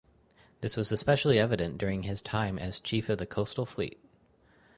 This 0.61 0.77
was 0.77 0.91
especially 0.91 1.37
evident 1.37 1.77
during 1.77 2.01
his 2.01 2.23
time 2.23 2.57
as 2.57 2.79
Chief 2.79 3.07
of 3.07 3.19
the 3.19 3.27
Coastal 3.27 3.67
Fleet. 3.67 3.99